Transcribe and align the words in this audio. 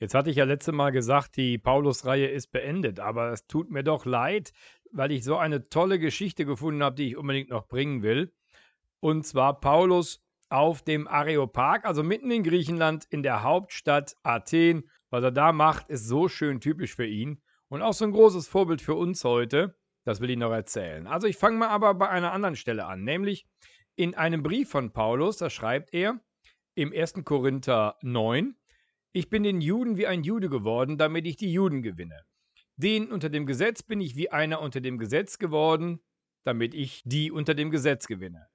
Jetzt 0.00 0.14
hatte 0.14 0.30
ich 0.30 0.36
ja 0.36 0.44
letzte 0.44 0.70
Mal 0.70 0.90
gesagt, 0.90 1.36
die 1.36 1.58
Paulus-Reihe 1.58 2.28
ist 2.28 2.52
beendet, 2.52 3.00
aber 3.00 3.32
es 3.32 3.46
tut 3.46 3.70
mir 3.70 3.82
doch 3.82 4.04
leid, 4.04 4.52
weil 4.92 5.10
ich 5.10 5.24
so 5.24 5.36
eine 5.36 5.68
tolle 5.68 5.98
Geschichte 5.98 6.44
gefunden 6.44 6.82
habe, 6.82 6.94
die 6.94 7.08
ich 7.08 7.16
unbedingt 7.16 7.50
noch 7.50 7.66
bringen 7.66 8.02
will. 8.02 8.32
Und 9.00 9.26
zwar 9.26 9.60
Paulus 9.60 10.22
auf 10.50 10.82
dem 10.82 11.08
Areopag, 11.08 11.84
also 11.84 12.02
mitten 12.02 12.30
in 12.30 12.44
Griechenland, 12.44 13.06
in 13.10 13.22
der 13.22 13.42
Hauptstadt 13.42 14.16
Athen. 14.22 14.88
Was 15.10 15.24
er 15.24 15.32
da 15.32 15.52
macht, 15.52 15.88
ist 15.88 16.06
so 16.06 16.28
schön 16.28 16.60
typisch 16.60 16.94
für 16.94 17.06
ihn 17.06 17.42
und 17.68 17.82
auch 17.82 17.92
so 17.92 18.04
ein 18.04 18.12
großes 18.12 18.46
Vorbild 18.46 18.80
für 18.80 18.94
uns 18.94 19.24
heute. 19.24 19.76
Das 20.04 20.20
will 20.20 20.30
ich 20.30 20.38
noch 20.38 20.52
erzählen. 20.52 21.06
Also 21.06 21.26
ich 21.26 21.36
fange 21.36 21.58
mal 21.58 21.68
aber 21.68 21.94
bei 21.94 22.08
einer 22.08 22.32
anderen 22.32 22.56
Stelle 22.56 22.86
an, 22.86 23.02
nämlich 23.02 23.46
in 23.96 24.14
einem 24.14 24.42
Brief 24.42 24.70
von 24.70 24.92
Paulus, 24.92 25.38
da 25.38 25.50
schreibt 25.50 25.92
er 25.92 26.20
im 26.74 26.92
1. 26.92 27.24
Korinther 27.24 27.96
9, 28.02 28.54
ich 29.12 29.30
bin 29.30 29.42
den 29.42 29.60
Juden 29.60 29.96
wie 29.96 30.06
ein 30.06 30.22
Jude 30.22 30.48
geworden, 30.48 30.98
damit 30.98 31.26
ich 31.26 31.36
die 31.36 31.52
Juden 31.52 31.82
gewinne. 31.82 32.20
Den 32.76 33.10
unter 33.10 33.28
dem 33.28 33.46
Gesetz 33.46 33.82
bin 33.82 34.00
ich 34.00 34.16
wie 34.16 34.30
einer 34.30 34.60
unter 34.60 34.80
dem 34.80 34.98
Gesetz 34.98 35.38
geworden, 35.38 36.00
damit 36.44 36.74
ich 36.74 37.02
die 37.04 37.30
unter 37.30 37.54
dem 37.54 37.70
Gesetz 37.70 38.06
gewinne. 38.06 38.46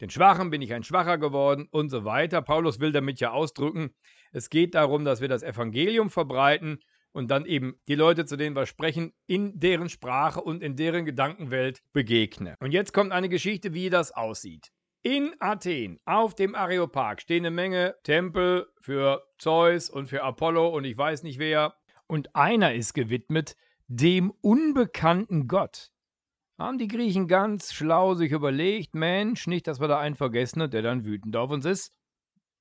Den 0.00 0.10
Schwachen 0.10 0.50
bin 0.50 0.62
ich 0.62 0.74
ein 0.74 0.84
Schwacher 0.84 1.18
geworden 1.18 1.68
und 1.70 1.90
so 1.90 2.04
weiter. 2.04 2.42
Paulus 2.42 2.80
will 2.80 2.92
damit 2.92 3.20
ja 3.20 3.32
ausdrücken, 3.32 3.90
es 4.32 4.50
geht 4.50 4.74
darum, 4.74 5.04
dass 5.04 5.20
wir 5.20 5.28
das 5.28 5.42
Evangelium 5.42 6.10
verbreiten 6.10 6.78
und 7.12 7.30
dann 7.30 7.46
eben 7.46 7.80
die 7.88 7.94
Leute, 7.94 8.26
zu 8.26 8.36
denen 8.36 8.54
wir 8.54 8.66
sprechen, 8.66 9.12
in 9.26 9.58
deren 9.58 9.88
Sprache 9.88 10.40
und 10.40 10.62
in 10.62 10.76
deren 10.76 11.04
Gedankenwelt 11.04 11.82
begegnen. 11.92 12.54
Und 12.60 12.72
jetzt 12.72 12.92
kommt 12.92 13.12
eine 13.12 13.28
Geschichte, 13.28 13.74
wie 13.74 13.90
das 13.90 14.12
aussieht. 14.12 14.70
In 15.02 15.34
Athen, 15.38 16.00
auf 16.06 16.34
dem 16.34 16.56
Areopag, 16.56 17.20
stehen 17.20 17.46
eine 17.46 17.54
Menge 17.54 17.94
Tempel 18.02 18.66
für 18.80 19.24
Zeus 19.38 19.88
und 19.88 20.08
für 20.08 20.24
Apollo 20.24 20.68
und 20.68 20.84
ich 20.84 20.98
weiß 20.98 21.22
nicht 21.22 21.38
wer. 21.38 21.74
Und 22.08 22.34
einer 22.34 22.74
ist 22.74 22.94
gewidmet 22.94 23.56
dem 23.86 24.32
unbekannten 24.40 25.46
Gott. 25.46 25.92
Haben 26.58 26.78
die 26.78 26.88
Griechen 26.88 27.28
ganz 27.28 27.72
schlau 27.72 28.14
sich 28.14 28.32
überlegt, 28.32 28.96
Mensch, 28.96 29.46
nicht, 29.46 29.68
dass 29.68 29.80
wir 29.80 29.86
da 29.86 30.00
einen 30.00 30.16
vergessen 30.16 30.62
und 30.62 30.74
der 30.74 30.82
dann 30.82 31.04
wütend 31.04 31.36
auf 31.36 31.50
uns 31.50 31.64
ist. 31.64 31.94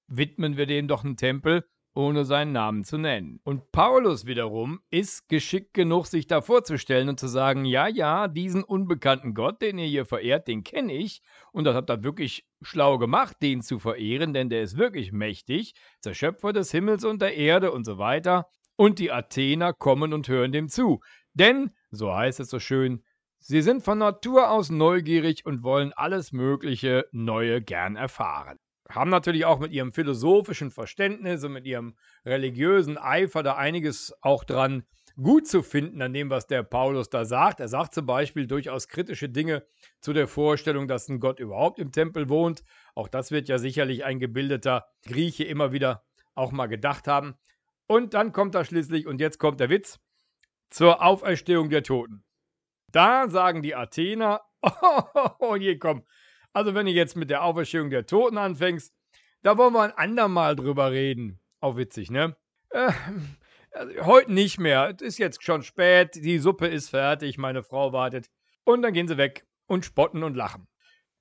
Widmen 0.08 0.58
wir 0.58 0.68
dem 0.68 0.88
doch 0.88 1.04
einen 1.04 1.18
Tempel 1.18 1.68
ohne 1.98 2.26
seinen 2.26 2.52
Namen 2.52 2.84
zu 2.84 3.00
nennen. 3.00 3.40
Und 3.44 3.72
Paulus 3.72 4.28
wiederum 4.28 4.80
ist 4.92 5.28
geschickt 5.30 5.74
genug, 5.74 6.06
sich 6.06 6.28
da 6.28 6.42
vorzustellen 6.42 7.10
und 7.10 7.20
zu 7.20 7.28
sagen, 7.28 7.66
ja, 7.66 7.88
ja, 7.88 8.28
diesen 8.28 8.64
unbekannten 8.64 9.34
Gott, 9.34 9.64
den 9.64 9.80
ihr 9.80 9.88
hier 9.88 10.06
verehrt, 10.06 10.48
den 10.48 10.64
kenne 10.64 10.94
ich. 10.94 11.24
Und 11.52 11.64
das 11.64 11.76
habt 11.76 11.90
ihr 11.90 12.04
wirklich 12.04 12.46
schlau 12.62 13.00
gemacht, 13.00 13.38
den 13.42 13.64
zu 13.64 13.80
verehren, 13.80 14.32
denn 14.34 14.50
der 14.50 14.62
ist 14.62 14.78
wirklich 14.78 15.12
mächtig, 15.12 15.74
Zerschöpfer 16.00 16.54
des 16.54 16.72
Himmels 16.72 17.04
und 17.04 17.20
der 17.20 17.36
Erde 17.36 17.72
und 17.72 17.84
so 17.84 17.98
weiter. 17.98 18.46
Und 18.76 19.00
die 19.00 19.12
Athener 19.12 19.74
kommen 19.74 20.14
und 20.14 20.28
hören 20.28 20.52
dem 20.52 20.70
zu. 20.70 21.00
Denn, 21.34 21.72
so 21.90 22.14
heißt 22.14 22.40
es 22.40 22.52
so 22.52 22.60
schön, 22.60 23.04
sie 23.40 23.64
sind 23.64 23.84
von 23.84 23.98
Natur 23.98 24.52
aus 24.52 24.70
neugierig 24.70 25.48
und 25.48 25.64
wollen 25.64 25.94
alles 25.94 26.32
Mögliche 26.32 27.08
Neue 27.12 27.60
gern 27.60 27.96
erfahren 27.96 28.60
haben 28.90 29.10
natürlich 29.10 29.46
auch 29.46 29.60
mit 29.60 29.72
ihrem 29.72 29.92
philosophischen 29.92 30.72
Verständnis 30.72 31.44
und 31.44 31.54
mit 31.54 31.66
ihrem 31.66 31.96
religiösen 32.26 32.98
Eifer 32.98 33.44
da 33.44 33.56
einiges 33.56 34.14
auch 34.22 34.44
dran 34.44 34.84
gut 35.22 35.48
zu 35.48 35.64
finden 35.64 36.02
an 36.02 36.14
dem, 36.14 36.30
was 36.30 36.48
der 36.48 36.64
Paulus 36.64 37.10
da 37.10 37.26
sagt. 37.26 37.60
Er 37.60 37.68
sagt 37.68 37.94
zum 37.94 38.06
Beispiel 38.06 38.48
durchaus 38.48 38.88
kritische 38.88 39.30
Dinge 39.30 39.66
zu 40.00 40.14
der 40.14 40.28
Vorstellung, 40.28 40.88
dass 40.88 41.10
ein 41.10 41.20
Gott 41.20 41.40
überhaupt 41.40 41.80
im 41.80 41.92
Tempel 41.92 42.30
wohnt. 42.30 42.64
Auch 42.94 43.08
das 43.08 43.32
wird 43.32 43.50
ja 43.50 43.58
sicherlich 43.58 44.06
ein 44.06 44.20
gebildeter 44.20 44.86
Grieche 45.06 45.44
immer 45.44 45.72
wieder 45.72 46.04
auch 46.36 46.52
mal 46.52 46.68
gedacht 46.68 47.08
haben. 47.08 47.36
Und 47.88 48.14
dann 48.14 48.32
kommt 48.32 48.54
er 48.54 48.66
schließlich, 48.66 49.08
und 49.08 49.20
jetzt 49.20 49.40
kommt 49.40 49.60
der 49.60 49.70
Witz, 49.70 50.00
zur 50.70 51.04
Auferstehung 51.04 51.70
der 51.70 51.84
Toten. 51.84 52.24
Da 52.92 53.30
sagen 53.30 53.64
die 53.64 53.76
Athener, 53.76 54.42
oh, 54.62 54.72
oh, 55.14 55.30
oh 55.40 55.56
je, 55.56 55.78
komm, 55.78 56.04
also, 56.54 56.74
wenn 56.74 56.86
du 56.86 56.92
jetzt 56.92 57.16
mit 57.16 57.30
der 57.30 57.44
Auferstehung 57.44 57.90
der 57.90 58.06
Toten 58.06 58.38
anfängst, 58.38 58.94
da 59.44 59.58
wollen 59.58 59.74
wir 59.74 59.84
ein 59.84 59.92
andermal 59.92 60.56
drüber 60.56 60.92
reden. 60.92 61.40
Auch 61.60 61.78
witzig, 61.78 62.12
ne? 62.12 62.36
Äh, 62.70 62.92
also 63.72 64.06
heute 64.06 64.34
nicht 64.34 64.60
mehr. 64.60 64.94
Es 64.96 65.02
ist 65.02 65.20
jetzt 65.20 65.44
schon 65.44 65.64
spät, 65.64 66.16
die 66.16 66.40
Suppe 66.40 66.68
ist 66.68 66.90
fertig, 66.90 67.38
meine 67.38 67.64
Frau 67.64 67.94
wartet. 67.94 68.28
Und 68.64 68.82
dann 68.82 68.94
gehen 68.94 69.08
sie 69.08 69.18
weg 69.18 69.46
und 69.68 69.86
spotten 69.86 70.24
und 70.24 70.36
lachen. 70.36 70.68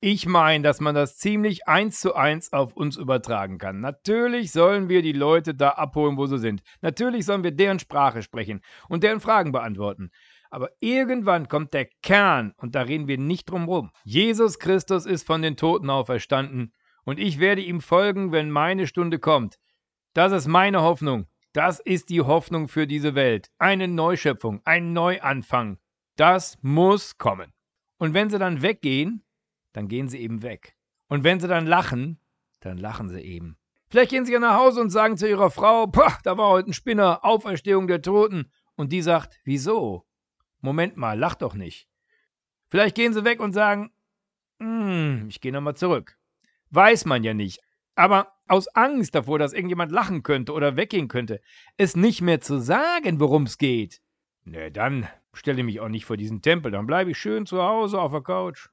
Ich 0.01 0.27
meine, 0.27 0.63
dass 0.63 0.81
man 0.81 0.95
das 0.95 1.17
ziemlich 1.17 1.67
eins 1.67 2.01
zu 2.01 2.15
eins 2.15 2.53
auf 2.53 2.75
uns 2.75 2.97
übertragen 2.97 3.59
kann. 3.59 3.81
Natürlich 3.81 4.53
sollen 4.53 4.89
wir 4.89 5.01
die 5.01 5.13
Leute 5.13 5.55
da 5.55 5.71
abholen, 5.71 6.19
wo 6.19 6.27
sie 6.27 6.39
sind. 6.39 6.63
Natürlich 6.83 7.25
sollen 7.25 7.45
wir 7.45 7.51
deren 7.51 7.79
Sprache 7.79 8.23
sprechen 8.23 8.61
und 8.89 9.03
deren 9.03 9.21
Fragen 9.21 9.53
beantworten. 9.53 10.11
Aber 10.57 10.71
irgendwann 10.81 11.49
kommt 11.49 11.75
der 11.75 11.85
Kern 12.03 12.55
und 12.57 12.75
da 12.75 12.81
reden 12.81 13.09
wir 13.09 13.19
nicht 13.19 13.51
drum 13.51 13.67
rum. 13.67 13.91
Jesus 14.05 14.59
Christus 14.59 15.05
ist 15.05 15.27
von 15.27 15.43
den 15.43 15.59
Toten 15.59 15.91
auferstanden 15.91 16.73
und 17.05 17.21
ich 17.21 17.39
werde 17.39 17.61
ihm 17.61 17.83
folgen, 17.83 18.33
wenn 18.33 18.51
meine 18.51 18.87
Stunde 18.87 19.19
kommt. 19.19 19.59
Das 20.15 20.33
ist 20.33 20.47
meine 20.47 20.81
Hoffnung. 20.81 21.27
Das 21.53 21.79
ist 21.79 22.09
die 22.09 22.23
Hoffnung 22.23 22.69
für 22.69 22.87
diese 22.87 23.15
Welt. 23.15 23.51
Eine 23.59 23.87
Neuschöpfung, 23.87 24.63
ein 24.65 24.95
Neuanfang. 24.95 25.77
Das 26.17 26.57
muss 26.63 27.19
kommen. 27.19 27.53
Und 27.99 28.15
wenn 28.15 28.31
sie 28.31 28.39
dann 28.39 28.63
weggehen, 28.63 29.27
dann 29.75 29.89
gehen 29.89 30.09
sie 30.09 30.21
eben 30.21 30.43
weg. 30.43 30.75
Und 31.09 31.23
wenn 31.23 31.39
sie 31.39 31.49
dann 31.49 31.67
lachen, 31.67 32.19
dann 32.61 32.79
lachen 32.79 33.11
sie 33.11 33.21
eben. 33.21 33.59
Vielleicht 33.91 34.11
gehen 34.11 34.25
sie 34.25 34.33
ja 34.33 34.39
nach 34.39 34.57
Hause 34.57 34.81
und 34.81 34.89
sagen 34.89 35.19
zu 35.19 35.29
ihrer 35.29 35.51
Frau, 35.51 35.85
da 36.25 36.39
war 36.39 36.49
heute 36.49 36.71
ein 36.71 36.73
Spinner, 36.73 37.27
Auferstehung 37.27 37.89
der 37.89 38.01
Toten. 38.01 38.51
Und 38.75 38.91
die 38.91 39.03
sagt, 39.03 39.39
wieso? 39.45 40.07
Moment 40.61 40.97
mal, 40.97 41.19
lach 41.19 41.35
doch 41.35 41.55
nicht. 41.55 41.89
Vielleicht 42.69 42.97
gehen 42.97 43.13
sie 43.13 43.25
weg 43.25 43.41
und 43.41 43.53
sagen, 43.53 43.91
hm, 44.61 45.27
ich 45.29 45.41
gehe 45.41 45.53
nochmal 45.53 45.77
zurück. 45.77 46.19
Weiß 46.71 47.05
man 47.05 47.23
ja 47.23 47.35
nicht. 47.35 47.61
Aber 47.95 48.33
aus 48.47 48.69
Angst 48.69 49.15
davor, 49.15 49.39
dass 49.39 49.53
irgendjemand 49.53 49.93
lachen 49.93 50.23
könnte 50.23 50.53
oder 50.53 50.77
weggehen 50.77 51.09
könnte, 51.09 51.41
es 51.77 51.97
nicht 51.97 52.21
mehr 52.21 52.41
zu 52.41 52.59
sagen, 52.59 53.21
worum 53.21 53.45
es 53.45 53.59
geht, 53.59 54.01
ne, 54.45 54.71
dann 54.71 55.09
stelle 55.33 55.59
ich 55.59 55.65
mich 55.65 55.81
auch 55.81 55.89
nicht 55.89 56.05
vor 56.05 56.17
diesen 56.17 56.43
Tempel, 56.43 56.73
dann 56.73 56.87
bleibe 56.87 57.11
ich 57.11 57.19
schön 57.19 57.47
zu 57.47 57.63
Hause 57.63 58.01
auf 58.01 58.13
der 58.13 58.23
Couch. 58.23 58.69